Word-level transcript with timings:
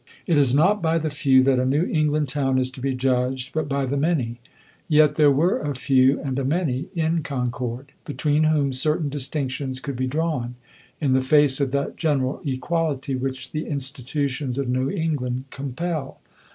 It 0.25 0.35
is 0.35 0.51
not 0.51 0.81
by 0.81 0.97
the 0.97 1.11
few 1.11 1.43
that 1.43 1.59
a 1.59 1.63
New 1.63 1.83
England 1.85 2.27
town 2.27 2.57
is 2.57 2.71
to 2.71 2.81
be 2.81 2.95
judged, 2.95 3.53
but 3.53 3.69
by 3.69 3.85
the 3.85 3.97
many. 3.97 4.39
Yet 4.87 5.13
there 5.13 5.29
were 5.29 5.59
a 5.59 5.75
Few 5.75 6.19
and 6.21 6.39
a 6.39 6.43
Many 6.43 6.87
in 6.95 7.21
Concord, 7.21 7.91
between 8.03 8.45
whom 8.45 8.73
certain 8.73 9.09
distinctions 9.09 9.79
could 9.79 9.95
be 9.95 10.07
drawn, 10.07 10.55
in 10.99 11.13
the 11.13 11.21
face 11.21 11.59
of 11.61 11.69
that 11.73 11.97
general 11.97 12.41
equality 12.43 13.13
which 13.13 13.51
the 13.51 13.67
institutions 13.67 14.57
of 14.57 14.67
New 14.67 14.89
England 14.89 15.43
compel. 15.51 16.19